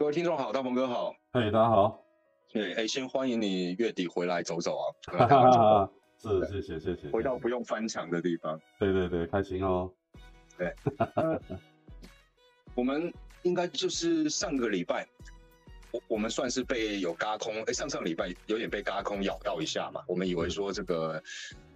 [0.00, 1.14] 各位听众好，大鹏哥好。
[1.30, 2.02] 嘿，大家好。
[2.50, 4.84] 对，哎，先欢迎你月底回来走走啊。
[5.18, 5.90] 哈哈哈。
[6.22, 7.10] 是，谢谢，谢谢。
[7.10, 8.58] 回到不用翻墙的地方。
[8.78, 9.92] 对对对，开心哦。
[10.56, 10.74] 对。
[12.74, 15.06] 我们应该就是上个礼拜，
[15.90, 20.02] 我我们算是被有嘎空，哎，上上礼拜有点被嘎空咬到一下嘛。
[20.08, 21.22] 我们以为说这个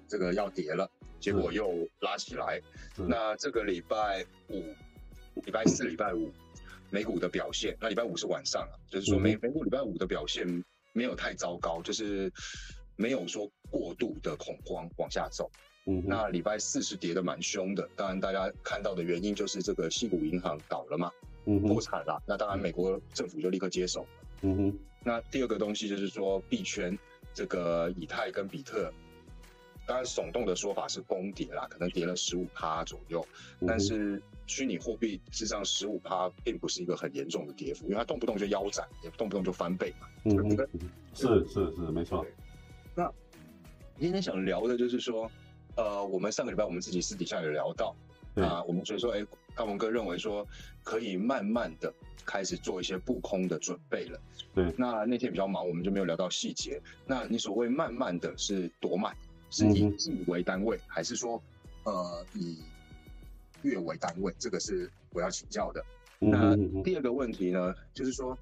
[0.09, 1.70] 这个要跌了，结果又
[2.00, 2.59] 拉起来。
[2.96, 4.62] 那这个礼拜五、
[5.45, 6.32] 礼拜四、礼拜五。
[6.95, 10.46] 美股的表现，那礼拜五是晚上啊，就是说美美股礼拜五的表现
[10.93, 12.32] 没有太糟糕，就是
[12.94, 15.50] 没有说过度的恐慌往下走。
[15.86, 21.11] 嗯，那礼拜四是跌的蛮凶的，当然大家看到的原因就是这个西谷银行倒了嘛，
[21.46, 22.22] 嗯，破产了。
[22.29, 24.06] 那当然美国政府就立刻接手。
[24.42, 26.96] 嗯哼，那第二个东西就是说币圈
[27.34, 28.92] 这个以太跟比特。
[29.86, 33.27] 当然，耸动的说法是崩跌啦，可能跌了十五趴左右。
[33.66, 40.08] 但是虚拟货币实际上十五趴并不是一个很严重的跌幅，因为它动不动就腰斩，也动不动就翻倍嘛。
[40.25, 40.56] 嗯，
[41.12, 42.25] 是是是，没错。
[42.94, 43.12] 那
[43.98, 45.31] 今天想聊的就是说，
[45.77, 47.94] 呃，我们上个礼拜我们自己私底下有聊到
[48.37, 50.47] 啊，我们所以说，哎，大文哥认为说
[50.83, 51.92] 可以慢慢的
[52.25, 54.20] 开始做一些布空的准备了。
[54.55, 54.72] 对。
[54.78, 56.81] 那那天比较忙，我们就没有聊到细节。
[57.06, 59.14] 那你所谓慢慢的是多慢？
[59.55, 61.41] 是以季为单位，还是说，
[61.84, 62.58] 呃，以
[63.62, 64.34] 月为单位？
[64.36, 65.84] 这个是我要请教的。
[66.19, 68.36] 那第二个问题呢，就是说，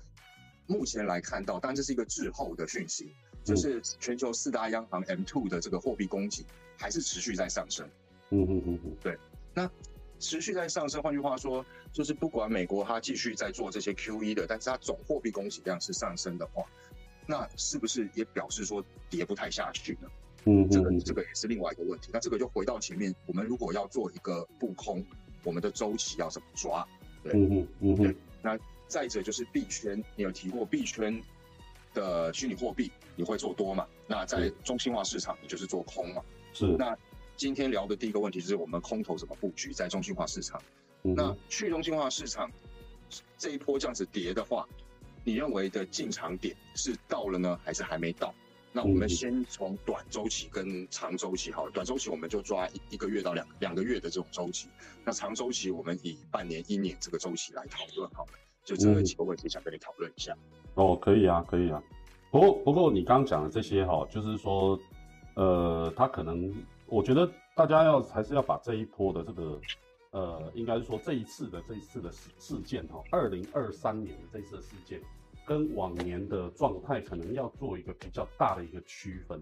[0.67, 3.13] 目前来看到，当然这是一个滞后的讯息，
[3.45, 6.47] 就是全球四大央行 M two 的这个货币供给
[6.79, 7.87] 还是持续在上升。
[8.31, 9.19] 嗯嗯嗯嗯，对。
[9.53, 9.71] 那
[10.19, 16.65] 持续在上升，换句话说，就是不管美国它继续在做这些 Q E 的，但是它总货币供给量是上升的话，
[17.27, 20.09] 那是不是也表示说跌不太下去呢？
[20.45, 22.11] 嗯，这个这个也是另外一个问题。
[22.13, 25.05] 那这个就回到前面，我们如果要做一个布空，
[25.45, 26.87] 我们的周期要怎么抓？
[27.23, 28.17] 对，嗯嗯对。
[28.43, 31.23] 那再者就是币圈，你有提过币圈
[31.95, 33.87] 的虚拟货币，你会做多嘛？
[34.07, 36.23] 那在中心化市场，你就是做空嘛？
[36.53, 36.67] 是。
[36.79, 36.97] 那
[37.37, 40.61] 今天聊的第一个问题就是我们空头怎么布局在中心化市场？
[41.03, 42.51] 那去中心化市场
[43.37, 44.69] 这一波这样子跌的话，
[45.25, 48.35] 你认为的进场点是到了呢，还是还没到？
[48.73, 54.69] 那我们先从短周期跟长周期好了，短周期我们就抓一一个月到两两个月的这种周期，
[55.05, 58.33] 那长周期我们以半年、一年这个周期来讨论好了。
[58.65, 60.35] 就这几个问题想跟你讨论一下。
[60.75, 61.83] 哦，可以啊，可以啊。
[62.31, 64.79] 不过不过你刚刚讲的这些哈，就是说，
[65.35, 66.51] 呃，他可能
[66.87, 69.61] 我觉得大家要还是要把这一波的这个，
[70.13, 74.99] 呃，应该是说这一次的这一次的事事件哈，二零二三年的这次的事件。
[75.53, 79.39] 跟往年的状态可能要做一个比较大的一个区分，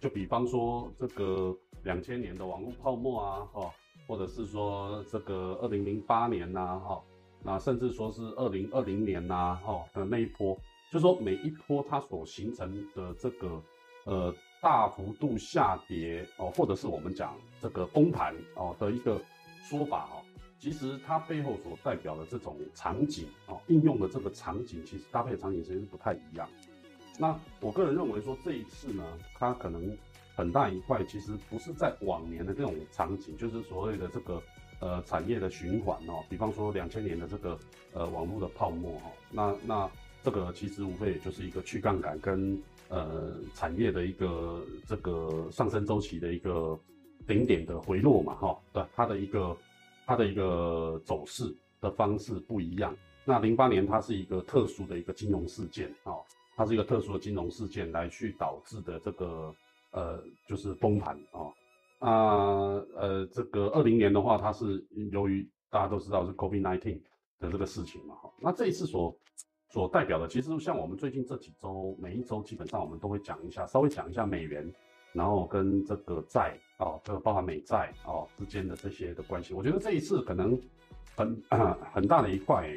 [0.00, 3.70] 就比方说这个两千年的网络泡沫啊，哈，
[4.08, 7.02] 或者是说这个二零零八年呐，哈，
[7.42, 10.58] 那甚至说是二零二零年呐，哈的那一波，
[10.90, 13.62] 就说每一波它所形成的这个
[14.06, 19.20] 呃大幅度下跌哦，或者是我们讲这个崩盘哦的一个
[19.68, 20.19] 说法哈。
[20.60, 26.46] 其实它背后所代表的这种场景啊，应用的这个场景，其实搭配的场景其实不太一样。
[27.18, 29.02] 那我个人认为说这一次呢，
[29.34, 29.96] 它可能
[30.36, 34.42] 很大一块其实不是在往年的这种场景，就是所谓的这个
[34.80, 37.58] 呃产业的循环哦，比方说两千年的这个
[37.94, 39.90] 呃网络的泡沫哈，那那
[40.22, 46.78] 这个其实无非也就是一个去杠杆跟呃产业的一个这个上升周期的一个
[47.26, 49.56] 顶点的回落嘛哈，对它的一个。
[50.06, 52.96] 它的一个走势的方式不一样。
[53.24, 56.14] 那零八年它是一个特殊的一个金融事件啊，
[56.56, 59.54] 它是一个特殊的金融事件来去导致的这个
[59.92, 62.10] 呃就是崩盘啊啊
[62.96, 67.00] 呃这个二零年的话，它是由于大家都知道是 COVID nineteen
[67.38, 68.32] 的这个事情嘛哈。
[68.40, 69.14] 那这一次所
[69.70, 74.72] 所代表的，其实像我们最近这几周，每一周基本上我们都会讲一下，稍微讲一下美元。
[75.12, 80.58] 然后跟这个债啊，这个包含美债啊之间的这些的关系，我觉得这一次可能
[81.16, 81.42] 很
[81.92, 82.70] 很大的一块，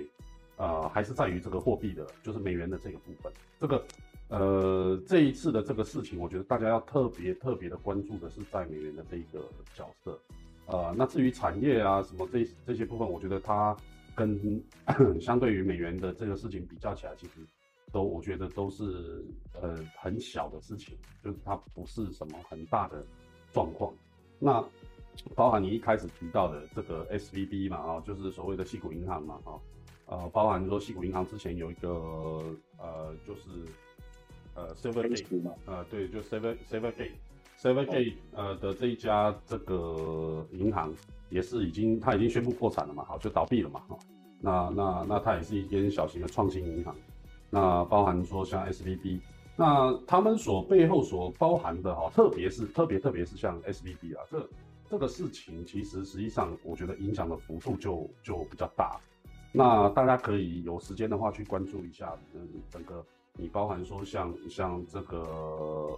[0.57, 3.31] 呃，还是在于这个货币的，就是美元的这个部分。
[3.59, 3.85] 这个
[4.29, 10.19] 呃，这一次的这个事情，我觉得大家要特别特别的关注的是在美元的这一个角色。
[10.65, 13.75] 呃，那至于产业啊什么这这些部分，我觉得它
[14.15, 14.63] 跟
[15.21, 17.33] 相对于美元的这个事情比较起来，其实。
[17.93, 19.23] 都我觉得都是
[19.61, 23.05] 呃很小的事情，就是它不是什么很大的
[23.53, 23.93] 状况。
[24.39, 24.61] 那
[25.35, 29.53] 包含你一开始提到的这个 S V B 嘛，啊，就是所谓的西谷银行嘛，啊，
[30.07, 31.87] 呃，包含说西谷银行之前有一个
[32.79, 33.49] 呃，就是
[34.55, 37.11] 呃 Seven Gate 呃，对，就 Seven Seven Gate
[37.59, 40.91] Seven Gate 呃的这一家这个银行
[41.29, 43.97] 也是已经它已经宣布破产了嘛，好，就倒闭了嘛，哈。
[44.39, 46.93] 那那那它也是一间小型的创新银行，
[47.53, 49.21] 那包含说像 S V B，
[49.55, 54.49] 那他们所背后所包含的哈，特别是特别特别是像 S V B 啊，这
[54.89, 58.99] 这个事情其实实际上我觉得影响的幅度就就比较大。
[59.51, 63.05] 那大家可以有时间的话去关注一下，嗯，整个
[63.37, 65.19] 你包含说像像这个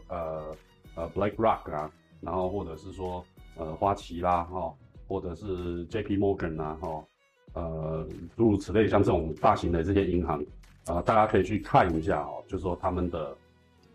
[0.10, 0.56] 呃
[0.96, 3.26] 呃 BlackRock 啊，然后或者是说
[3.56, 4.74] 呃花旗啦哈，
[5.08, 7.06] 或者是 JP Morgan 啊哈。
[7.54, 8.06] 呃，
[8.36, 10.44] 诸如此类，像这种大型的这些银行，
[10.86, 13.36] 啊，大家可以去看一下哦，就是说他们的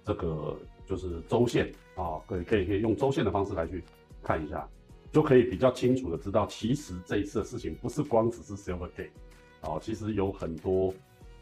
[0.05, 0.57] 这个
[0.87, 3.83] 就是周线啊，可以可以可以用周线的方式来去
[4.23, 4.69] 看一下，
[5.13, 9.11] 就可以比较清楚的知道，其实这一次的事情不是光只是 Silvergate，
[9.63, 10.93] 哦，其实有很多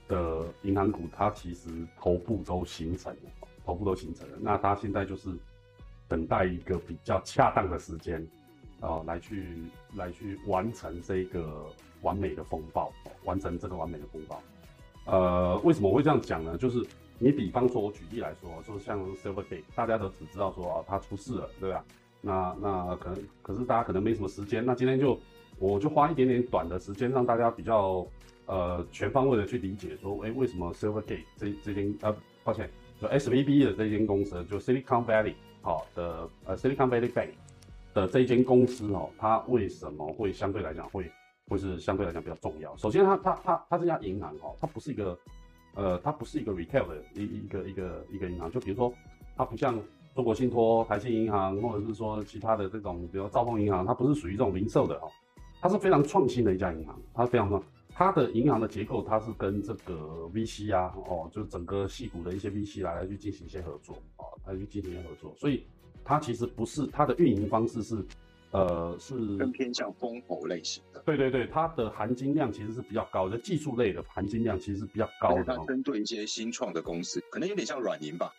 [0.07, 1.69] 的银行股，它其实
[1.99, 3.31] 头部都形成了，
[3.65, 5.31] 头部都形成了，那它现在就是
[6.07, 8.27] 等待一个比较恰当的时间，
[8.81, 9.63] 啊，来去
[9.97, 11.67] 来去完成这个。
[12.03, 12.93] 完美的风暴，
[13.25, 14.41] 完成这个完美的风暴。
[15.11, 16.57] 呃，为什么会这样讲呢？
[16.59, 16.85] 就是
[17.19, 21.85] 你比方说，我举例来说，就像 Silvergate，大家都只知道说啊，它出事了，对吧？
[22.21, 24.65] 那那可能，可是大家可能没什么时间。
[24.65, 25.19] 那今天就
[25.59, 28.07] 我就花一点点短的时间，让大家比较
[28.47, 32.15] 呃全方位的去理解说，哎，为什么 Silvergate 这这间呃，
[32.45, 32.69] 抱歉，
[33.01, 37.31] 就 SVB 的这间公司，就 Silicon Valley 好的呃 Silicon Valley Bank
[37.95, 41.11] 的这一间公司哦，它为什么会相对来讲会？
[41.49, 42.77] 会是相对来讲比较重要。
[42.77, 45.19] 首先，它它它它这家银行哦，它不是一个，
[45.75, 48.51] 呃，它不是一个 retail 的一一个一个一个银行。
[48.51, 48.93] 就比如说，
[49.35, 49.81] 它不像
[50.15, 55.11] 中国信托、台信银行，或者是说其他的这种，比如兆丰银行，它不是属于这种零售的哦，
[55.61, 57.01] 它是非常创新的一家银行。
[57.15, 57.63] 它非常创，
[57.95, 59.95] 它的银行的结构，它是跟这个
[60.35, 65.35] VC 啊，哦，就是整个系股的一些 VC 来来去进行一些合作哦，来去进行一些合作。
[65.39, 65.65] 所以
[66.05, 68.05] 它其实不是它的运营方式是。
[68.51, 71.03] 呃，是更偏向风投类型的。
[71.05, 75.57] 对对对，它的含金量其实是比较高的，技术类的含金量其实是比较高的。
[75.57, 78.33] 它针对一些新创的公司，可能有点像软银吧。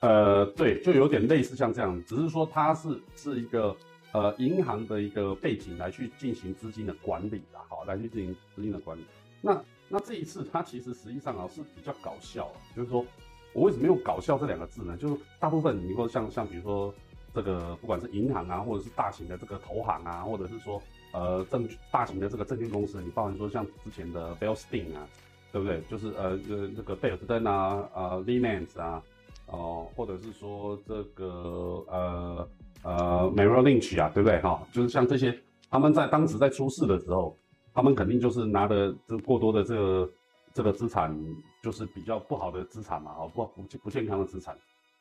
[0.00, 3.76] 呃，对，就有点类似像这样，只是说它是是一个
[4.12, 9.04] 呃银行的一个背景来去进行资金的管理的，好，来去进行资金的管理。
[9.40, 13.04] 那那这一次它其实实际上啊是比较搞笑，就是说
[13.52, 14.96] 我为什么用搞笑这两个字呢？
[14.96, 16.94] 就是大部分你说像像比如说。
[17.36, 25.06] 这个不管是银行啊，或者是大型的这个投行啊，或者是说呃证大型的这个证券公司，你包含说像之前的 b e l l s t e i n 啊，
[25.52, 25.82] 对不对？
[25.82, 29.02] 就是呃呃那个贝尔斯登啊，呃 Lehman 啊，
[29.48, 32.48] 哦，或者是说这个呃
[32.82, 34.40] 呃 Merrill Lynch 啊，对不对？
[34.40, 37.36] 哈，就是像这些，他们在当时在出事的时候，
[37.74, 40.10] 他们肯定就是拿的这过多的这个
[40.54, 41.14] 这个资产，
[41.62, 44.56] 就是比较不好的资产嘛，哦不不不健康的资产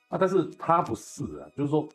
[0.10, 1.88] 啊，但是他不是啊，就是说。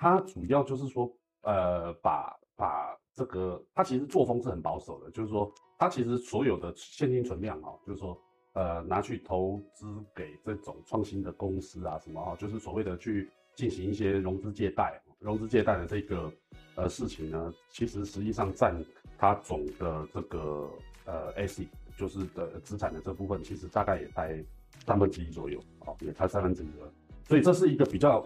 [0.00, 1.12] 它主要就是说，
[1.42, 8.16] 呃，把把这个，它其实作风是很保守的，就是说，它其实所有的现金存量啊，就是说，
[8.52, 9.84] 呃，拿去投资
[10.14, 16.32] 给这种创新的公司啊，什么啊，就是所谓的去进行一些融资借贷，融资借贷的这个
[16.76, 18.80] 呃事情呢，其实实际上占
[19.18, 20.70] 它总的这个
[21.06, 21.66] 呃 AC
[21.96, 24.44] 就是的资产的这部分，其实大概也在
[24.86, 26.92] 三分之一左右，啊，也才三分之一左右，
[27.24, 28.24] 所以这是一个比较。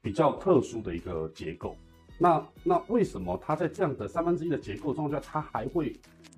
[0.00, 1.76] 比较特殊的一个结构，
[2.18, 5.94] 那那为什么它在这样的三分之一的结构状况下，它还会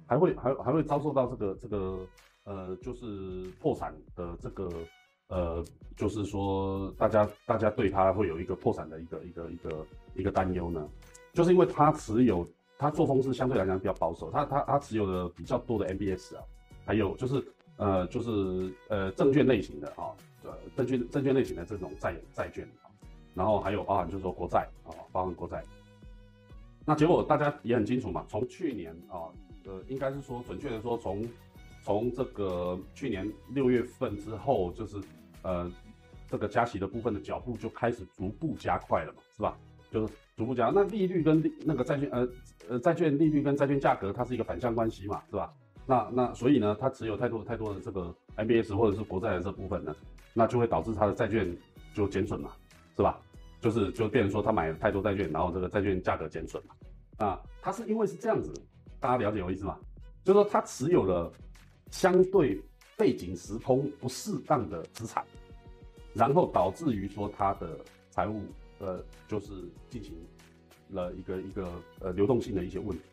[0.06, 1.98] 还会还还会遭受到这个这个
[2.44, 4.68] 呃，就是破产的这个
[5.28, 5.64] 呃，
[5.96, 10.88] 就是说大家大家对它会有一个破产的一个一个一个一个担忧呢？
[11.32, 16.42] 就是因为它持有它作风是相对来讲比较保守，它它它持有的比较多的 MBS 啊，
[16.86, 17.44] 还有就是
[17.76, 20.10] 呃就是呃证券类型的啊，
[20.44, 22.66] 呃证券证券类型的这种债债券。
[23.34, 25.62] 然后还有包含就是说国债啊，包含国债。
[26.86, 29.28] 那结果大家也很清楚嘛，从去年啊，
[29.64, 31.24] 呃，应该是说准确的说，从
[31.82, 35.00] 从这个去年六月份之后，就是
[35.42, 35.70] 呃
[36.28, 39.56] 这个加息的部分的脚步就开始逐步加快了嘛，是吧？
[39.90, 42.28] 就是逐步加，那利率跟那个债券呃
[42.68, 45.52] 呃债券利率跟债券价格它是一个反向关系嘛，是吧？
[45.86, 49.94] 那那所以呢，它持有太多太多的这个 MBS 或者是国债的这部分呢，
[50.32, 51.56] 那就会导致它的债券
[51.92, 52.52] 就减损嘛。
[52.96, 53.20] 是吧？
[53.60, 56.74] 就是就变成说他买了太多债券，然后这个债券价格减损嘛。
[57.26, 58.50] 啊，他是因为是这样子，
[58.98, 59.76] 大家了解我意思吗？
[60.24, 61.30] 就是说他持有了
[61.90, 62.58] 相对
[62.96, 65.22] 背景时空不适当的资产，
[66.14, 67.78] 然后导致于说他的
[68.08, 68.40] 财务
[68.78, 69.52] 呃就是
[69.90, 70.14] 进行
[70.92, 73.04] 了一个一个呃流动性的一些问题，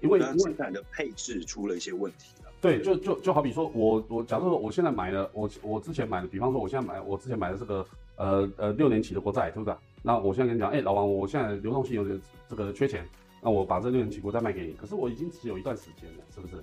[0.00, 2.50] 因为资产的配置出了一些问题了。
[2.62, 7.86] 对，就就就好比说我我假设说我现在买了我我之前买的，比方说我现在买我之前买的这个。
[8.16, 9.74] 呃呃，六年期的国债，对不对？
[10.02, 13.06] 那我现在跟你讲，哎，老王，我现在流动性有点这个缺钱，
[13.40, 14.72] 那我把这六年期国债卖给你。
[14.74, 16.56] 可是我已经持有一段时间了，是不是？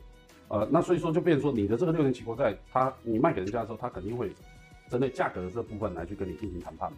[0.50, 4.32] 呃，那所以说就变成说，你的这个六年期国债，它你卖给人家的时候，他肯定会
[4.90, 6.92] 针对价格的这部分来去跟你进行谈判，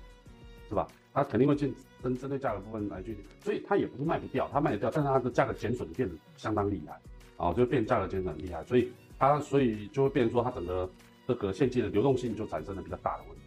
[0.70, 0.88] 是吧？
[1.14, 6.98] 他肯定会进针针对价格部分来去，所以他也不是卖不掉，他卖得掉，但是它的价格减损变得相当厉害，
[7.36, 8.90] 啊，就变价格减损很厉害，所以
[9.20, 10.90] 它所以就会变成说，它整个
[11.28, 13.41] 这个现金的流动性就产生了比较大的问题，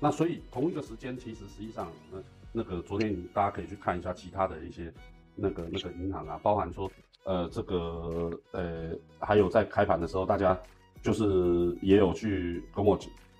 [0.00, 2.18] 那所以同一个时间，其实实际上那
[2.52, 4.92] 那个昨天大家可以去看一下其他的一些
[5.34, 6.90] 那个那个银行啊，包含说。
[7.28, 10.56] 呃，这个呃，还有在开盘的时候，大家
[11.02, 12.96] 就是也有去跟我，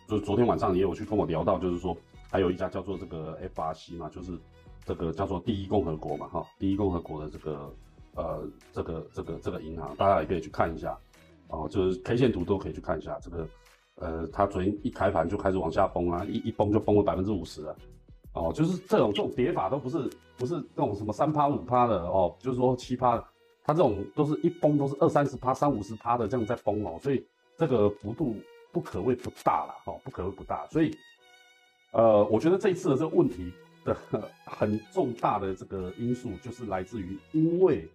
[0.08, 1.96] 就是昨天晚上也有去跟我聊到，就是说
[2.28, 4.36] 还有一家叫做这个 FRC 嘛，就是
[4.84, 7.72] 这个叫做第一共和国嘛，哈，第一共和国的这个
[8.16, 10.98] 呃这个这个这个银行，大家也可以去看一下，
[11.46, 13.46] 哦，就是 K 线图都可以去看一下，这个
[13.96, 17.76] 呃，它昨天一开盘就开始往下崩啊，一一崩就崩了百分之五十了，
[18.34, 23.24] 哦，就是这种这种跌法都不是不是那种什么三趴五趴的哦，就是说七趴的。
[23.68, 27.26] 它这种都是一崩都是二三十趴、三五十趴的这样在崩哦，所以
[27.56, 28.36] 这个幅度
[28.70, 30.64] 不可谓不大了哦，不可谓不大。
[30.68, 30.96] 所以，
[31.90, 33.52] 呃，我觉得这一次的这个问题
[33.84, 33.96] 的
[34.44, 37.88] 很重大的这个因素，就是来自于因为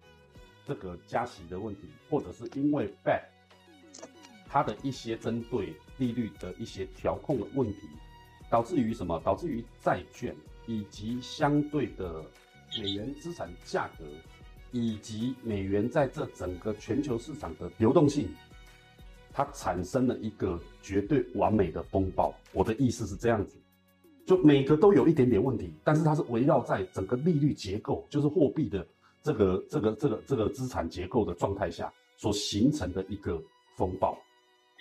[0.66, 4.08] 这个加息的问题，或者是因为 b a d
[4.46, 7.88] 它的一些针对利率的一些调控的问题，
[8.50, 9.20] 导致于什么？
[9.24, 10.34] 导致于债券
[10.66, 12.24] 以及相对的
[12.78, 14.04] 美元资产价格。
[14.74, 18.26] 以及美元在这整个全球市场的流动性，
[19.30, 22.34] 它产生了一个绝对完美的风暴。
[22.54, 23.58] 我的意思是这样子，
[24.24, 28.86] 就每个都有一点点问题，但是它是围绕在整个利率结构，就是货币的
[29.22, 33.38] 这个这个这个这个资产结构的状态下所形成的一个
[33.76, 34.16] 风暴，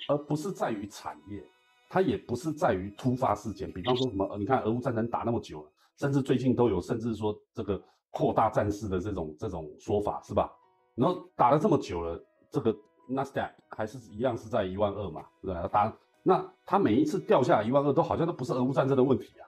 [0.07, 1.43] 而不是在于产业，
[1.89, 7.81] 它也不是在于突发事件，比方说什么，你看俄乌战争打那么久了，甚至最近都有，甚至说这个。
[8.13, 10.51] 扩大战事的这种这种说法是吧？
[10.95, 12.75] 然后打了这么久了，这个
[13.07, 15.65] 纳斯达还是一样是在一万二嘛，对吧？
[15.69, 19.47] 打那它每一次掉下来一万二，都好像都不是俄乌战争的问题啊，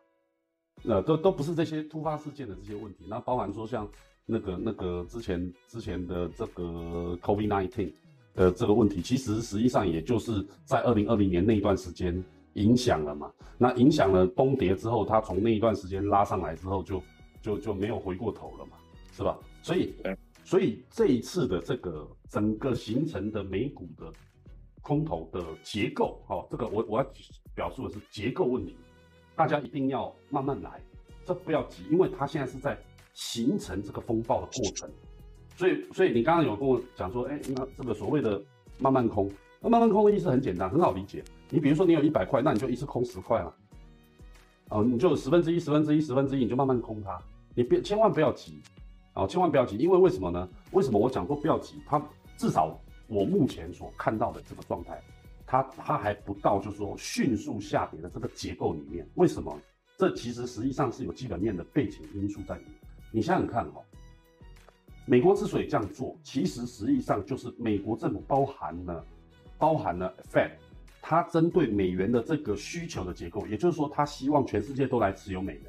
[0.86, 3.05] 呃，都都不是这些突发事件的这些问题。
[3.10, 3.86] 那包含说像
[4.25, 6.63] 那个那个之前之前的这个
[7.22, 7.91] COVID nineteen
[8.34, 12.24] 的这个问题，其实实际上也就是在二零二零年那一段时间
[12.54, 13.32] 影响了嘛。
[13.58, 17.02] 那影响了崩跌之后，它从那一段时间拉上来之后就。
[17.44, 18.78] 就就没有回过头了嘛，
[19.12, 19.38] 是吧？
[19.62, 19.94] 所以，
[20.46, 24.13] 所以这一次的这个整个形成的美股的
[24.82, 27.12] 空头的结构，哈，这个我我要
[27.54, 28.78] 表述的是结构问题，
[29.36, 30.82] 大家一定要慢慢来，
[31.25, 32.80] 这不要急，因为它现在是在
[33.13, 34.90] 形成这个风暴的过程，
[35.63, 38.41] 所以，所以你刚刚有跟我讲说，哎，那这个所谓的
[38.79, 43.53] 慢慢空，那慢慢空的意思很简单，很好理解，你比如说你有一百块，那你就一次空十块嘛，
[44.72, 47.17] 哦，你就十分之一、十分之一、十分之一，你就慢慢空它。
[47.55, 48.62] 你别千万不要急，
[49.13, 50.50] 啊，千万不要急，因为为什么呢？
[50.74, 51.82] 为什么我讲说不要急？
[51.88, 51.98] 它
[52.36, 52.77] 至少
[53.08, 55.01] 我目前所看到的这个状态，
[55.46, 59.08] 它它还不到就是说迅速下跌的这个结构里面。
[59.15, 59.58] 为什么？
[59.98, 62.74] 这其实实际上是有基本面的背景因素在里面。
[63.12, 63.82] 你想想看哦，
[65.05, 69.05] 美国之所以这样做，其实实际上就是美国政府包含了
[69.57, 70.51] 包含了 Fed，
[71.01, 75.63] 它针对美元的这个需求的结构，也就是说，它希望全世界都来持有美元。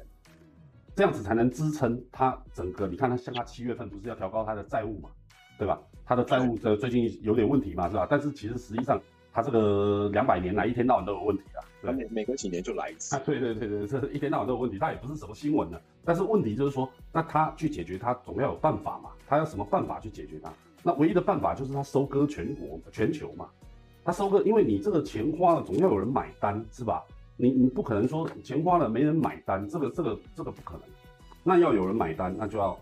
[0.95, 5.09] 这样子才能支撑它整个，你看它像它七月份不是要调高它的债务嘛，
[5.59, 5.81] 对吧？
[6.05, 8.07] 它的债务的最近有点问题嘛，是吧？
[8.09, 8.97] 但是其实实际上
[9.35, 13.19] 它这个两百年来一天到晚都有问题啊，对每每隔几年就来一次。
[13.25, 15.81] 对对对对，这一天到晚都有问题，它也不是什么新闻的。
[16.05, 20.49] 但是问题就是说，那他去解决他总要有办法嘛，他要什么办法去解决它？
[20.83, 23.49] 那唯一的办法就是他收割全国全球嘛，
[24.05, 27.03] 他收割，因为你这个钱花了，总要有人买单，是吧？
[27.35, 30.83] 你你不可能说钱花了没人买单，这个这个这个不可能。
[31.43, 32.79] 那要有人买单，那就要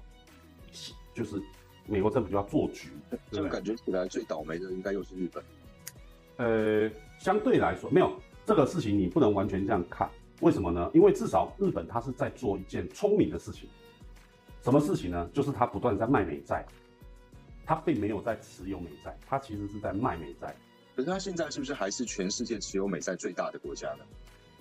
[1.15, 1.41] 就是
[1.87, 2.89] 美国政府就要做局。
[3.31, 5.43] 这感觉起来最倒霉的应该又是日本。
[6.37, 8.11] 呃，相对来说没有
[8.45, 10.09] 这个事情，你不能完全这样看。
[10.41, 10.89] 为什么呢？
[10.93, 13.69] 因为至少日本它是在做一件聪明的事情。
[14.61, 15.29] 什么事情呢？
[15.33, 16.65] 就是它不断在卖美债，
[17.65, 20.55] 它并没有在持有美债，它其实是在卖美债。
[20.95, 24.05] 可是它现在是不是还是全世界持有美债最大的国家呢？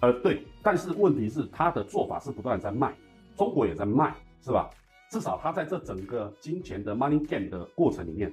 [0.00, 0.46] 呃，对。
[0.62, 2.94] 但是问题是，它的做法是不断在卖，
[3.36, 4.14] 中国也在卖，
[4.44, 4.70] 是吧？
[5.10, 8.32] 至少它在这整个金钱的 money game 的过程里面，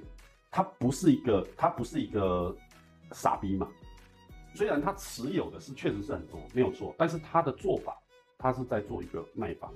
[0.50, 2.56] 它不是一个，它不是一个
[3.12, 3.68] 傻逼嘛。
[4.54, 7.96] 虽然他持有的是确实是很多，没有错，但是他的做法，
[8.38, 9.72] 他是在做一个卖方。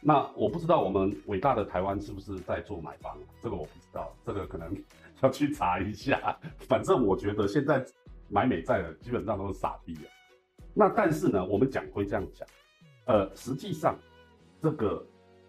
[0.00, 4.74] 那我不知道我们伟大的台湾是不是在做买方，这个我不知道，这个可能。
[5.22, 7.82] 要去查一下，反正我觉得现在
[8.28, 10.08] 买美债的基本上都是傻逼啊。
[10.74, 12.46] 那但是呢，我们讲会这样讲，
[13.06, 13.98] 呃，实际上
[14.60, 15.02] 这个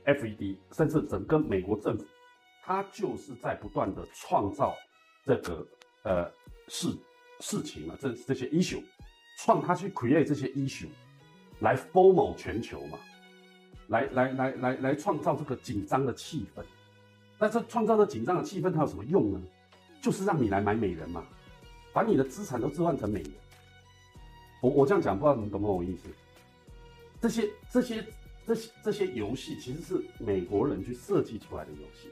[0.06, 2.06] FED 甚至整个美国政府，
[2.64, 4.74] 它就是在不断的创造
[5.26, 5.68] 这个
[6.04, 6.32] 呃
[6.70, 6.88] 事
[7.40, 8.82] 事情嘛，这这些 issue，
[9.38, 10.88] 创他去 create 这些 issue，
[11.60, 12.98] 来 formal 全球嘛，
[13.88, 16.64] 来来来来来创造这个紧张的气氛。
[17.40, 19.42] 那这创造的紧张的气氛，它有什么用呢？
[20.02, 21.24] 就是让你来买美人嘛，
[21.94, 23.32] 把你的资产都置换成美元。
[24.62, 26.08] 我我这样讲，不知道你懂不懂我意思？
[27.22, 28.06] 这些这些
[28.46, 32.10] 这些这些游戏其实是美国人去设计出来的游戏，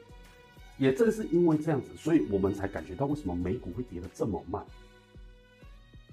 [0.78, 4.64] 也正是因为这样子，所以我们才感觉到为什么美股会跌得这么慢，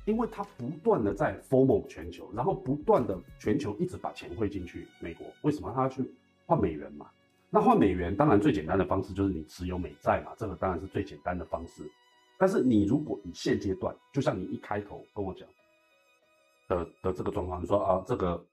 [0.06, 6.04] 因为它不断的在 formal 全球，然后不断的全球一直把钱汇进去美国，为什么他要去
[6.46, 7.10] 换美元嘛？
[7.50, 11.84] 那换美元当然最简单的方式就是你持有美债嘛，这个当然是最简单的方式。
[12.38, 15.48] 但是你如果以现阶段，就像你一开头跟我讲
[16.68, 18.44] 的的这个状况，你说啊这个。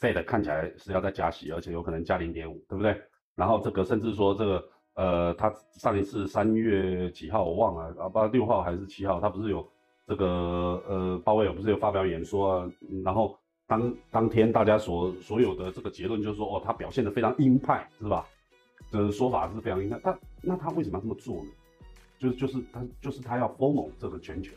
[0.00, 2.98] Fed 看起来是要再加息，而且有可能加零点五，对不对？
[3.34, 9.70] 然后这个甚至说这个，呃，他上一次三月几号我忘了，啊，不知道六号还是七号，他不是有
[10.06, 10.26] 这个
[10.88, 12.70] 呃鲍威尔不是有发表演说啊？
[13.02, 18.26] 然后当当天大家所所有的这个结论就是说，哦，他表现的非常鹰派，是吧？
[18.90, 19.98] 的说法是非常鹰派。
[20.00, 21.50] 他那他为什么要这么做呢？
[22.18, 24.52] 就是就是他就是他要 form 这个全球。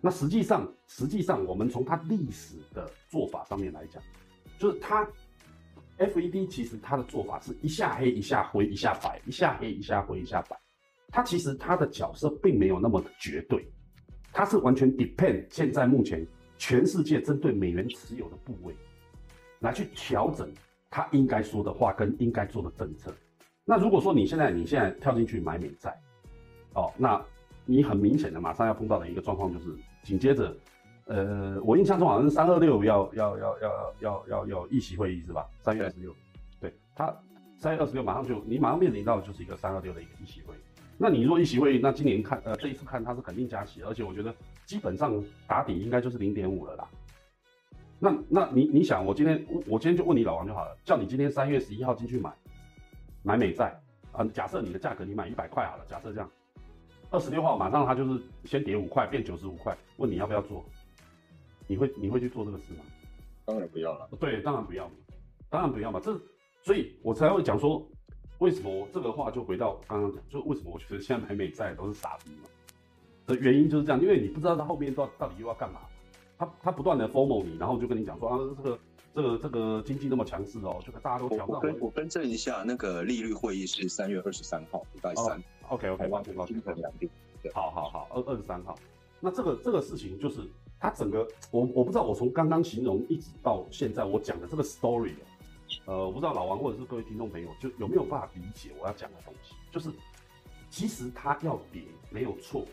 [0.00, 4.02] 那实际上实际上我们从他历史的做法上面来讲。
[4.56, 5.04] 就是他
[5.98, 10.56] ，FED 其实它的做法是一下黑一下灰一下白，一下黑一下灰一下白。
[11.10, 13.68] 他其实他的角色并没有那么的绝对，
[14.34, 16.26] 它是完全 depend 现在目前
[16.58, 18.74] 全世界针对美元持有的部位，
[19.60, 20.52] 来去调整
[20.90, 23.14] 它应该说的话跟应该做的政策。
[23.64, 25.96] 那如果说你现在你现在跳进去买美债，
[26.74, 27.24] 哦，那
[27.64, 30.54] 你很明显的马上要碰到的一个状况就是紧接着。
[31.06, 35.46] 呃，我印象中好像是三二六要要要要要要要议席会议是吧？
[35.60, 36.10] 三月二十六，
[36.58, 37.14] 对他
[37.58, 40.63] 三月二十六马上就你马上面临到就是一个三二六的一个议席会议。
[40.96, 44.34] 那你如果议席会议，那今年看呃这一次看它是肯定加息，而且我觉得
[44.64, 46.88] 基本上打底应该就是零点五了啦。
[47.98, 52.32] 那那你你想，我今天我我今天就问你老王就好了，叫你今天三月十一号进去买
[53.22, 53.80] 买美债
[54.12, 56.30] 啊，假设你的价格你买一百块好了，假设这样，
[57.10, 60.64] 二十六号马上它就是先跌五块变九十五块，问你要不要做？
[61.66, 62.84] 你会你会去做这个事吗？
[63.46, 64.08] 当然不要了。
[64.20, 64.90] 对，当然不要，
[65.48, 65.98] 当然不要嘛。
[65.98, 66.18] 这，
[66.62, 67.86] 所以我才会讲说，
[68.44, 72.48] 为什么这个话就回到刚刚讲，就为什么我觉得现在买美债都是傻逼嘛？
[73.26, 75.80] 的原因就是这样，因为你不知道他后面到到底又要干嘛，
[76.36, 78.78] 他他不断的 formal 你，然后就跟你讲说啊，这个
[79.14, 85.42] 这个这个经济那么强势哦，就大家都调我跟我更正一下，那个利率会议是三月二十三号，礼拜三。
[85.68, 87.10] OK OK，完全清晨两点。
[87.54, 88.78] 好好好，二二十三号。
[89.20, 90.40] 那这个这个事情就是。
[90.80, 95.14] 它整个，我我不知道，我从刚刚形容一直到现在我讲的这个 story，
[95.86, 99.90] 呃，我不知道老王或者是各位听众朋友就有没有办法理解我要讲的东西，就是
[100.70, 102.66] 其实它要跌没有错，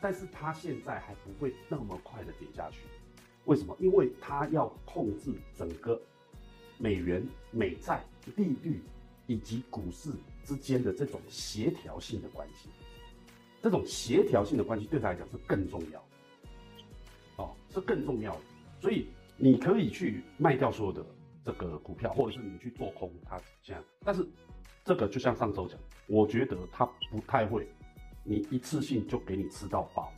[0.00, 2.80] 但是它现在还不会那么快的跌下去，
[3.44, 3.76] 为什么？
[3.78, 6.00] 因为它要控制整个
[6.78, 8.02] 美元、美债
[8.36, 8.82] 利率
[9.26, 10.10] 以及股市
[10.44, 12.70] 之间的这种协调性的关系，
[13.62, 16.02] 这种协调性的关系对他来讲是更重要。
[17.36, 18.40] 哦，是更重要的，
[18.80, 21.04] 所以你可以去卖掉所有的
[21.46, 23.80] 这个股票，或者是你去做空它这样。
[24.04, 24.26] 但是
[24.84, 25.78] 这个就像上周讲，
[26.08, 27.68] 我觉得它不太会，
[28.24, 30.12] 你一次性就给你吃到饱。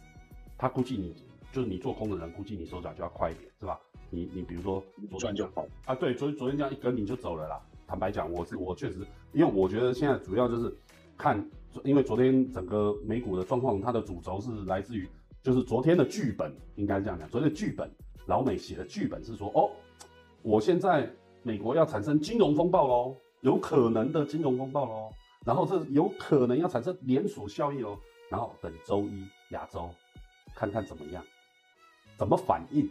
[0.57, 1.15] 他估计你
[1.53, 3.79] 就是你做空的人，估计你手脚就要快一点，是吧？
[4.09, 7.61] 你你比如说昨天就跑啊，对，昨昨天这样一根你就走了啦。
[7.87, 10.75] 坦白讲，我是我确实，因为我觉得现在主要就是
[11.17, 11.47] 看，
[11.85, 15.07] 因为昨天整个美股的状况，它的主轴是来自于。
[15.41, 17.89] 就是昨天的剧本应该这样讲，昨天的剧本
[18.27, 19.71] 老美写的剧本是说，哦，
[20.49, 21.07] 我现在
[21.43, 25.13] 美国要产生金融风暴喽，有可能的金融风暴喽，
[25.45, 27.99] 然后这有可能要产生连锁效应哦，
[28.31, 29.91] 然后等周一亚洲
[30.55, 31.23] 看看怎么样，
[32.17, 32.89] 怎么反应，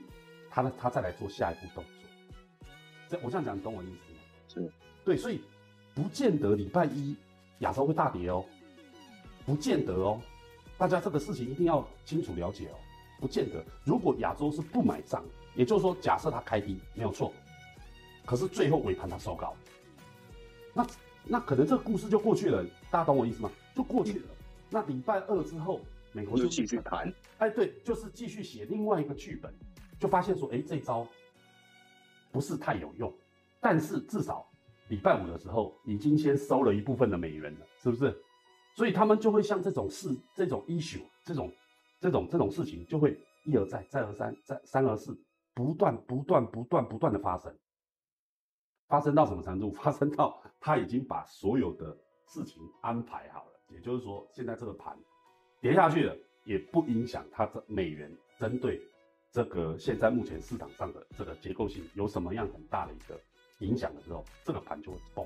[0.52, 1.93] 他呢他再来做下一步动作。
[3.10, 4.20] 这我这样讲，你懂我意思吗？
[4.48, 4.72] 是，
[5.04, 5.41] 对，所以
[5.96, 7.17] 不见得礼拜一
[7.62, 8.46] 亚洲会大跌哦，
[9.48, 10.22] 不见得哦。
[10.78, 12.78] 大家这个事情一定要清楚了解哦，
[13.20, 13.65] 不见得。
[13.84, 17.34] 如果亚洲是不买账，也就是说，假设它开低没有错，
[18.28, 19.56] 可是最后尾盘它收高，
[20.74, 20.86] 那
[21.24, 22.62] 那可能这个故事就过去了。
[22.92, 23.50] 大家懂我意思吗？
[23.74, 24.26] 就过去了。
[24.70, 25.80] 那礼拜二之后，
[26.12, 27.10] 美国就继续谈。
[27.38, 29.54] 哎，对，就是继续写另外一个剧本，
[29.98, 31.08] 就发现说，哎，这招
[32.30, 33.13] 不是太有用。
[33.62, 34.46] 但是至少
[34.90, 38.13] 礼拜五的时候，已经先收了一部分的美元了，是不是？
[38.76, 41.50] 所以他们就会像这种事、这种 issue、这种、
[42.02, 45.18] 这种、这种事情，就会一而再、再而三、再三而四，
[45.54, 47.56] 不断、不断、不断、不断的发生。
[48.88, 49.71] 发生到什么程度？
[49.84, 54.97] 发生到他已经把所有的事情安排好了，也就是说，现在这个盘
[55.62, 58.82] 跌下去了，也不影响它的美元针对
[59.32, 63.19] 这个现在目前市场上的这个结构性有什么样很大的一个
[63.60, 65.26] 影响的时候，这个盘就会崩。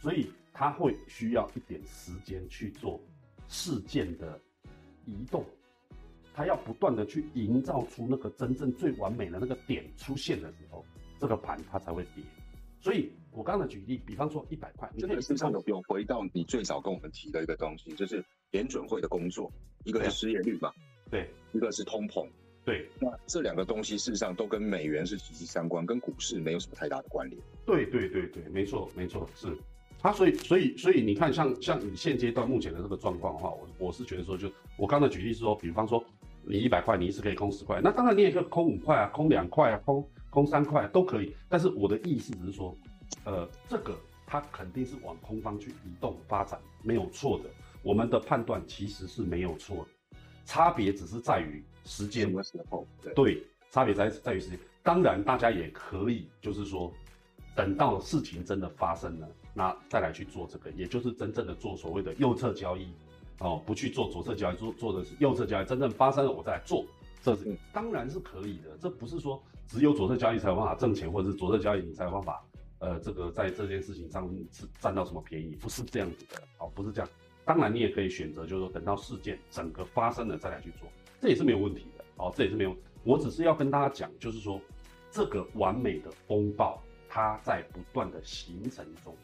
[0.00, 3.00] 所以它会需要一点时间去做
[3.48, 4.40] 事件的
[5.04, 5.44] 移动，
[6.32, 10.84] 它要不断的去营造出那个真正最完美的那个点出现的时候，
[11.20, 12.24] 这个盘它才会跌。
[12.80, 19.52] 所以我刚才举例，比方说一百块，这个实际上有有回到你最早跟我们提的一个东西，就是联准会的工作，
[19.84, 20.72] 一个是失业率嘛，
[21.10, 22.26] 对，一个是通膨，
[22.64, 27.40] 对，那这两个东西事实上都跟美元是息息相关，跟股市没有什么太大的关联。
[27.66, 29.54] 对对对对，没错没错是。
[30.02, 36.02] 它所以所以所以你看，像像你现阶段目前的这个状况的话，我我是觉得说，就我刚才举例是说，比方说
[36.42, 41.34] 你一百块，你一次可以空十块，那当然你也可以空五块啊，空两块啊，空空三块都可以。
[41.48, 42.76] 但是我的意思只是说，
[43.24, 43.94] 呃，这个
[44.26, 47.50] 它肯定是往空方去移动发展，没有错的。
[47.82, 52.26] 我们的判断其实是没有错的，差别只是在于时间。
[52.26, 52.86] 什么时候？
[53.14, 54.58] 对，差别在在于时间。
[54.82, 56.92] 当然，大家也可以就是说，
[57.54, 59.28] 等到事情真的发生了。
[59.52, 62.92] 那再来去做这个，也就是真正的做所谓的右侧交易，
[63.40, 65.64] 哦，不去做左侧交易，做做的是右侧交易。
[65.64, 66.84] 真正发生了，我再来做，
[67.22, 68.76] 这是当然是可以的。
[68.80, 72.44] 这不是说只有左侧交易才有办法挣钱，或者是左侧交易你才有办法，
[72.78, 77.10] 呃，这个在这件事情上是占到什么便宜，不是这样子的，哦，不是这样。
[77.44, 80.88] 当然你也可以选择，就是说等到事件整个发生了再来去做，
[81.20, 82.76] 这也是没有问题的，哦，这也是没有。
[83.02, 84.60] 我只是要跟大家讲，就是说
[85.10, 89.16] 这个完美的风暴，它在不断的形成中。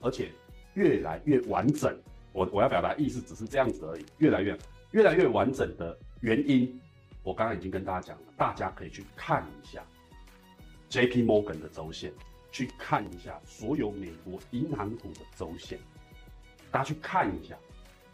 [0.00, 0.30] 而且
[0.74, 1.98] 越来越完整，
[2.32, 4.04] 我我要表达意思只是这样子而已。
[4.18, 4.56] 越来越
[4.92, 6.80] 越来越完整的原因，
[7.26, 9.82] 我刚刚已经跟大家讲了，大家可以去看一下
[10.88, 12.12] J P Morgan 的周线，
[12.52, 15.80] 去看一下所有美国银行股的周线，
[16.70, 17.58] 大家去看一下，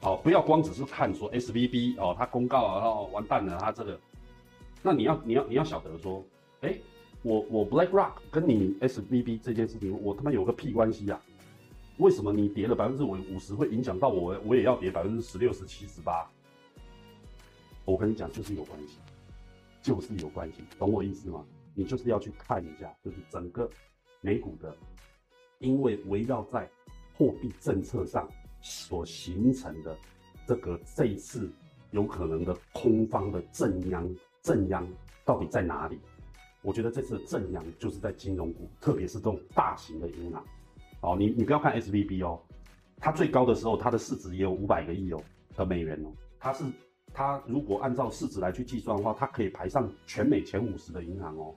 [0.01, 4.01] 哦，不要光只是看说 S V B 哦，它公告了哦，完蛋了，它这个，
[4.81, 6.25] 那你要你要你要晓得说，
[6.63, 6.75] 哎，
[7.21, 11.21] 我我 Black Rock 跟你 S V B 这件事情，我他妈有个屁关系呀？
[11.99, 14.35] 为什么你跌了百分之五五十会影响到我？
[14.47, 16.27] 我也要跌百分之十六、十七、十八。
[17.85, 18.99] 我跟你讲，就是有关系，
[19.83, 21.45] 就是有关系，懂我意思吗？
[21.75, 23.69] 你就是要去看一下，就是整个
[24.21, 24.77] 美股的，
[25.59, 26.69] 因为围绕在
[27.17, 28.29] 货币政策上
[28.61, 29.97] 所形成的
[30.47, 31.51] 这个这一次
[31.91, 34.09] 有可能的空方的正央，
[34.43, 34.87] 正央
[35.25, 35.99] 到底在哪里？
[36.63, 40.45] 我觉得这次的正央就是在金融股，特别是这种大型的银行。
[41.01, 42.41] 哦，你你不要看 S V B 哦，
[42.99, 45.21] 它最高的时候，它的市值也有五百个亿哦
[45.57, 46.13] 的美元哦。
[46.39, 46.65] 它是
[47.15, 51.55] 它如果按照市值来去计算的话，它可以排上全美前五十的银行哦。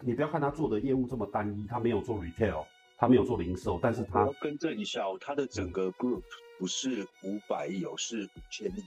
[0.00, 2.64] 你不要看它做的业务这么单一，它没有做 retail，
[2.96, 6.22] 它没有做零售，但是它更正一下哦，它的整个 group
[6.58, 8.84] 不是五百亿哦，是五千亿。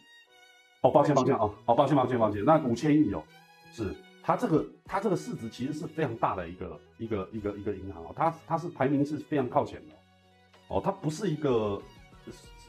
[0.82, 3.24] 哦，抱歉抱歉哦，哦，抱歉抱歉抱歉，那五千亿哦，
[3.72, 3.94] 是。
[4.28, 9.94] 它这个它这个市值其实是非常大的一个一个一个一个银行哦，它它是排名是非常靠前的
[10.68, 11.80] 哦，它不是一个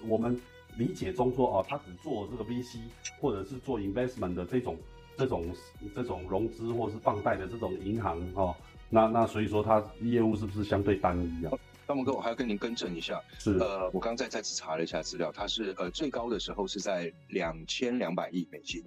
[0.07, 0.39] 我们
[0.77, 2.79] 理解中说哦，他只做这个 VC
[3.21, 4.77] 或者是做 investment 的这种
[5.17, 5.55] 这种
[5.95, 8.55] 这种融资或是放贷的这种银行哦，
[8.91, 11.53] 那那所以说他业务是不是相对单一啊？
[11.87, 18.83] 大鹏哥，我还要跟您更正一下，是呃，我刚才再次查了一下资料，它是呃最高的时候是在两千两百亿美金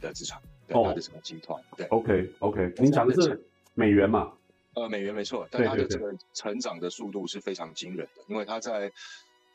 [0.00, 0.40] 的资产。
[0.68, 1.60] 它的什么集团？
[1.76, 4.32] 对，OK OK，您讲的是美元嘛？
[4.74, 8.92] 呃，美元没错，但它的这个成长的速度是非常惊人的，因为它在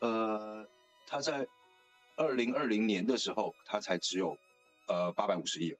[0.00, 0.66] 呃，
[1.06, 1.46] 它在
[2.16, 4.36] 二零二零年的时候，它才只有
[4.88, 5.74] 呃八百五十亿。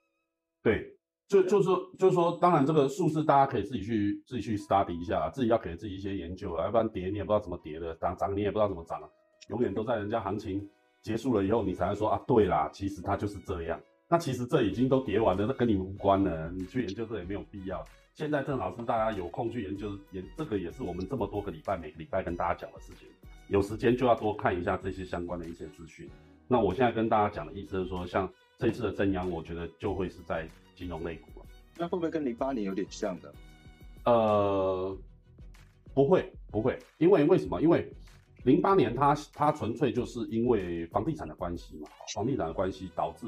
[0.63, 0.95] 对，
[1.29, 1.69] 就就是，
[1.99, 9.01] 就是说，当然这个数字大家可以自己去自己去 study 一下，自己要给自己一些研究啊，要不然跌你也不知道怎么跌的，涨涨你也不知道怎么涨，
[9.49, 10.69] 永远都在人家行情
[11.03, 13.81] 结束了以后，你才会说啊，对啦，其实它就是这样。
[14.09, 17.85] 那其实这已经都叠完了，那跟你无关了，你去研究这也没有必要。
[18.15, 23.09] 现在正好是大家有空去研究研，这个也是我们这么多个礼拜每个礼拜跟大家讲的事情。
[23.49, 26.09] 有时间就要多看一下这些相关的一些资讯。
[26.49, 31.47] 那我现在跟大家讲的意思是说，像这次的正央，我觉得就会是在金融类股了。
[31.77, 33.35] 那会不会跟零八年有点像的？
[34.05, 34.97] 呃，
[35.95, 37.61] 不会，不会，因为为什么？
[37.61, 37.91] 因为
[38.45, 43.27] 零八年它它纯粹就是因为房地产的关系嘛，房地产的关系导致。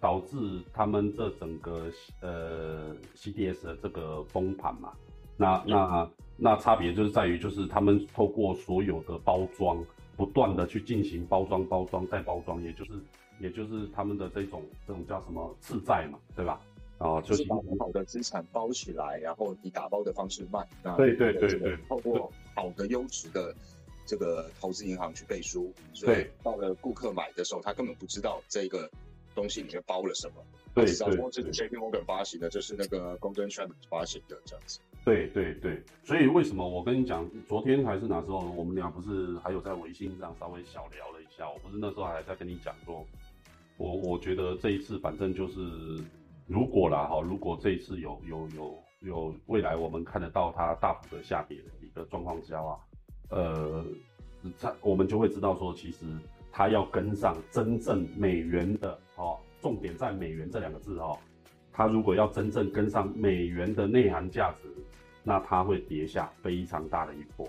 [0.00, 1.90] 导致他们这整个
[2.20, 4.92] 呃 CDS 的这个崩盘嘛，
[5.36, 9.84] 那那那差别就是在于，就是他们透过所有的包装，
[10.18, 12.92] 不断的去进行包装、包装再包装，也就是
[13.40, 16.60] 也就是他们的这种这种叫什么次债嘛，对吧？
[16.98, 20.68] 啊，就是把很好的资产包起来，然后以打包的方式卖。
[20.96, 23.54] 对对对对，透过好的优质的
[24.04, 28.90] 这个投资银行去背书，所以到了顾客买的时候，他根本不知道这个。
[29.34, 30.44] 东西里面包了什么。
[30.74, 34.80] 对至少说这是 J P Morgan 发行的，就是那个 Golden Channel 发行的这样子。
[35.08, 43.06] 对对对，所以为什么我跟你讲，昨天还是哪时候，我们俩不是还有在微信上稍微小聊了一下，我不是那时候还在跟你讲说，
[43.78, 45.62] 我我觉得这一次反正就是
[46.46, 52.76] 如果啦哈，如果这一次有有有有未来我们看得到它大幅的下跌的一个状况之下啊，
[53.30, 53.82] 呃，
[54.60, 56.04] 它我们就会知道说，其实
[56.52, 61.18] 它要跟上真正美元的哦，重点在美元这两个字哦，
[61.72, 64.68] 它如果要真正跟上美元的内涵价值。
[65.28, 67.46] 那它会跌下非常大的一波，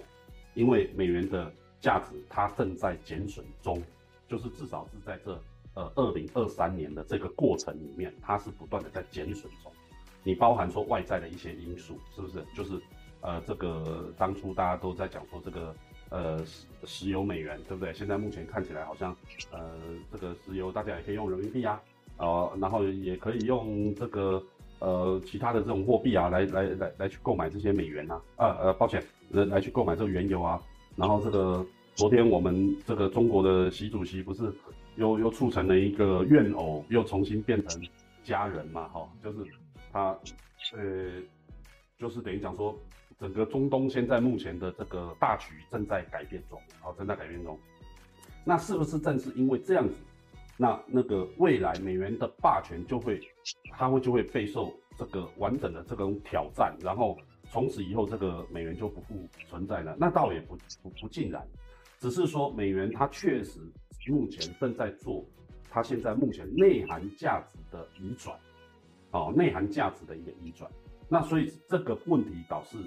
[0.54, 3.82] 因为美元的价值它正在减损中，
[4.28, 5.32] 就是至少是在这
[5.76, 9.72] 呃二零二三年的这个过程里面，它是不断的在减损中。
[10.24, 12.44] 你包含说外在的一些因素，是不是？
[12.54, 12.78] 就是
[13.22, 15.74] 呃这个当初大家都在讲说这个
[16.10, 17.94] 呃石石油美元，对不对？
[17.94, 19.16] 现在目前看起来好像
[19.52, 19.72] 呃
[20.12, 21.82] 这个石油大家也可以用人民币啊，
[22.18, 24.44] 呃然后也可以用这个。
[24.80, 30.62] 呃，其他的这种货币啊，来来来来去购买这些美元呐，啊呃，抱歉，来来去购买这个原油啊，
[30.96, 31.66] 然后这个
[31.96, 34.52] 昨天我们这个中国的习主席不是
[34.96, 37.82] 又又促成了一个怨偶，又重新变成
[38.24, 39.40] 家人嘛，哈，就是
[39.92, 40.18] 他
[40.74, 41.22] 呃，
[41.98, 42.74] 就是等于讲说，
[43.20, 47.60] 整个中东现在目前的这个大局正在改变中，好，正在改变中，
[48.46, 49.94] 那是不是正是因为这样子？
[50.62, 53.18] 那那个未来美元的霸权就会，
[53.72, 57.18] 它会就会备受这个完整的这种挑战，然后
[57.50, 59.96] 从此以后这个美元就不复存在了。
[59.98, 61.48] 那倒也不不不尽然，
[61.98, 63.62] 只是说美元它确实
[64.10, 65.26] 目前正在做
[65.72, 68.38] 它现在目前内涵价值的移转，
[69.12, 70.70] 哦，内涵价值的一个移转。
[71.08, 72.78] 那所以这个问题导致，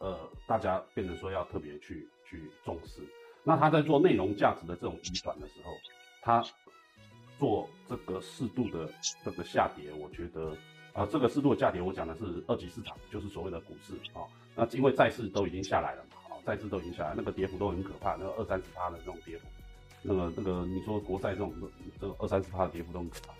[0.00, 3.00] 呃，大家变成说要特别去去重视。
[3.44, 5.70] 那他在做内容价值的这种移转的时候，
[6.20, 6.42] 他。
[7.38, 8.90] 做这个适度的
[9.24, 10.56] 这个下跌，我觉得
[10.92, 14.24] 啊，这个适度的下跌，我讲的是二级市场，就是所谓的股市啊。
[14.54, 19.46] 那因为债市都已经下来了嘛，啊，债市都已经下来，那个跌幅都很可怕，那个二三十趴的那种跌幅，
[20.02, 21.52] 那个那个你说国债这种
[22.00, 23.34] 这个二三十趴的跌幅都很可怕。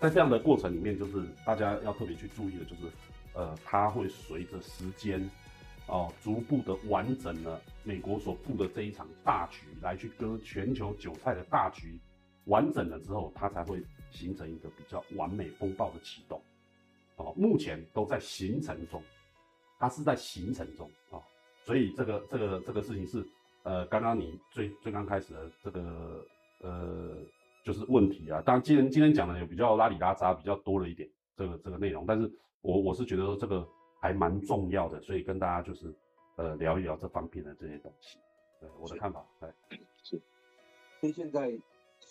[0.00, 2.82] 在这样的过程里面，就是大家要特别去注意的，就是
[3.34, 5.30] 呃，它会随着时间
[5.86, 11.98] 哦，逐步的完整了美国所布的这一场大局，来去割全球韭菜的大局。
[12.46, 16.40] 完整了之后，它才会形成一个比较完美风暴的启动。
[17.16, 19.00] 哦，目前都在形成中，
[19.78, 21.22] 它是在形成中啊，
[21.64, 23.24] 所以这个这个这个事情是，
[23.62, 26.26] 呃，刚刚你最最刚开始的这个
[26.60, 27.16] 呃，
[27.62, 28.42] 就是问题啊。
[28.42, 32.28] 当然，今天今天讲的有比较拉里拉扎，比较多了一点这个这个内容，但是
[32.62, 33.64] 我我是觉得说这个
[34.00, 35.94] 还蛮重要的，所以跟大家就是
[36.34, 38.18] 呃聊一聊这方面的这些东西。
[38.60, 39.48] 对我的看法，对，
[40.02, 40.20] 是，
[41.00, 41.56] 所以现在。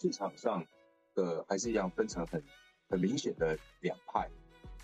[0.04, 0.62] 市场上
[1.16, 2.44] 的还是一样分成很
[2.89, 4.30] 很明显的两派，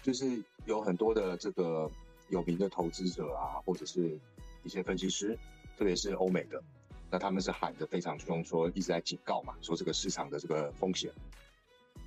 [0.02, 1.92] 就是有很多的这个
[2.30, 4.18] 有名的投资者啊，或者是
[4.64, 5.38] 一些分析师，
[5.78, 6.64] 特别是欧美的，
[7.12, 11.12] 那他们是喊得非常凶，说一直在警告嘛，说这个市场的这个风险。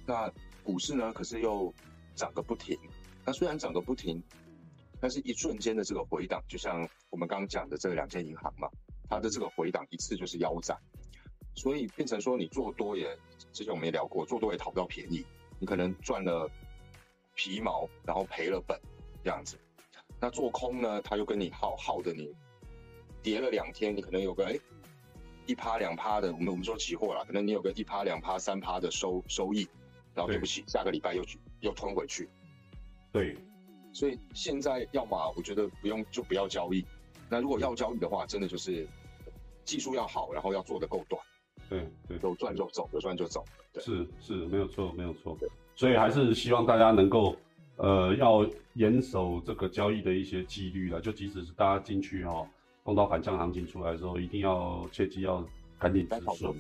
[0.07, 0.33] 那
[0.65, 1.71] 股市呢，可是又
[2.15, 2.79] 涨个不停。
[3.27, 4.23] 那虽然涨个不停，
[5.03, 8.71] 但是一瞬间的这个回档，就像我们刚刚讲的这两间银行嘛，
[9.07, 10.79] 它的这个回档一次就是腰斩。
[11.55, 13.17] 所以变成说，你做多也，
[13.53, 15.25] 之前我们也聊过，做多也讨不到便宜，
[15.59, 16.51] 你可能赚了
[17.35, 18.81] 皮毛，然后赔了本
[19.23, 19.59] 这样子。
[20.21, 22.35] 那做空呢，他就跟你耗耗的你，
[23.23, 24.59] 跌了两天，你可能有个哎
[25.47, 29.69] 一趴两趴的，我们我们说期货啦，可能你有个一趴两趴三趴的收收益，
[30.15, 32.29] 然后对不起，下个礼拜又去又吞回去。
[33.13, 33.37] 对，
[33.93, 36.85] 所以现在要么我觉得不用就不要交易，
[37.29, 38.87] 那如果要交易的话，真的就是
[39.65, 41.21] 技术要好，然后要做的够短。
[41.73, 43.45] 对对，有赚就走，有赚就走。
[43.81, 45.37] 是是，没有错，没有错。
[45.75, 47.35] 所以还是希望大家能够，
[47.77, 51.01] 呃，要严守这个交易的一些纪律了。
[51.01, 52.47] 就即使是大家进去哈，
[52.85, 55.43] 碰到反向行情出来的时候，一定要切记要
[55.79, 56.55] 赶紧止损。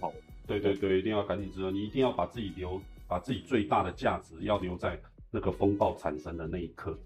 [0.46, 1.74] 对对对，一定要赶紧止损。
[1.74, 4.98] 你一定要把自己留，把自己最大的价值要留在
[5.30, 6.98] 那个风暴产生的那一刻。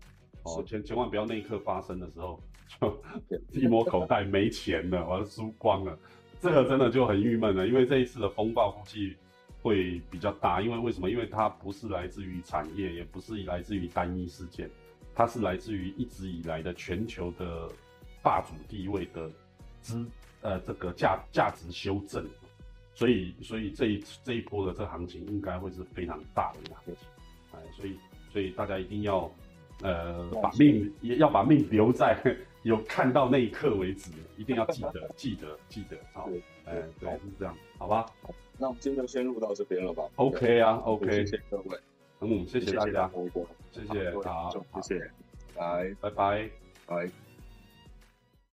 [0.44, 2.40] 哦，千千万不要那一刻发生的时候，
[2.80, 3.02] 就
[3.50, 5.98] 一 摸口袋没钱了，完了输光了。
[6.40, 9.16] 这个真的就很郁闷了，因为这一次的风暴估计
[9.62, 11.10] 会比较大，因为为什么？
[11.10, 14.70] 因为它不是来自于产业，也不是来自于单一事件，
[15.14, 17.68] 它是来自于一直以来的全球的
[18.22, 19.30] 霸主地位的
[19.80, 20.06] 资
[20.42, 22.24] 呃这个价价值修正，
[22.94, 27.08] 所以所以这一这一波的这行情应该会是非常大的一个行情，
[27.52, 27.96] 哎，所以
[28.32, 29.28] 所以大家一定要
[29.82, 32.16] 呃把命也要把命留在。
[32.66, 38.04] 有看到那一刻为止，一定要记得， 记得，记得，好，对哎，对，是这样，好吧？
[38.58, 41.78] 那我们今天就先录到这边了吧？OK 啊，OK，谢谢各位，
[42.22, 43.08] 嗯，谢谢大家，
[43.70, 44.50] 谢谢，好，
[44.82, 45.10] 谢谢，
[45.56, 46.50] 来，拜拜。
[46.86, 47.08] 拜。